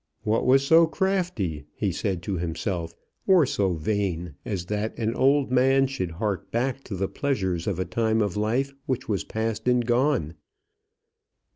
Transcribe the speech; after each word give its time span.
What 0.23 0.47
was 0.47 0.65
so 0.65 0.87
crafty, 0.87 1.65
he 1.75 1.91
said 1.91 2.23
to 2.23 2.39
himself, 2.39 2.95
or 3.27 3.45
so 3.45 3.73
vain 3.73 4.33
as 4.43 4.65
that 4.65 4.97
an 4.97 5.13
old 5.13 5.51
man 5.51 5.85
should 5.85 6.09
hark 6.13 6.49
back 6.49 6.83
to 6.85 6.95
the 6.95 7.07
pleasures 7.07 7.67
of 7.67 7.77
a 7.77 7.85
time 7.85 8.19
of 8.19 8.35
life 8.35 8.73
which 8.87 9.07
was 9.07 9.23
past 9.23 9.67
and 9.67 9.85
gone! 9.85 10.33